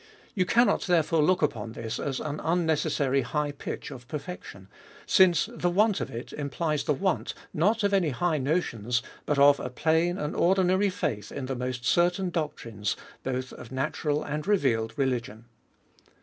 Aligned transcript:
You 0.33 0.47
can 0.47 0.65
not, 0.65 0.81
therefore, 0.87 1.21
look 1.21 1.43
upon 1.43 1.73
this 1.73 1.99
as 1.99 2.19
an 2.19 2.39
unnecessary, 2.39 3.21
high' 3.21 3.51
pitch 3.51 3.91
of 3.91 4.07
perfection, 4.07 4.67
since 5.05 5.47
the 5.53 5.69
want 5.69 6.01
of 6.01 6.09
it 6.09 6.33
implies 6.33 6.85
the 6.85 6.95
wanty 6.95 7.35
not 7.53 7.83
of 7.83 7.93
any 7.93 8.09
high 8.09 8.39
notions, 8.39 9.03
but 9.27 9.37
of 9.37 9.59
a 9.59 9.69
plain 9.69 10.17
and 10.17 10.35
or 10.35 10.55
dinary 10.55 10.91
faith 10.91 11.31
in 11.31 11.45
the 11.45 11.55
most 11.55 11.85
certain 11.85 12.31
doctrines 12.31 12.95
both 13.21 13.53
of 13.53 13.71
na 13.71 13.89
tural 13.89 14.27
and 14.27 14.47
revealed 14.47 14.91
religion. 14.97 15.45